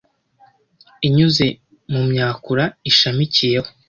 [1.07, 1.45] inyuze
[1.91, 3.69] mu myakura ishamikiyeho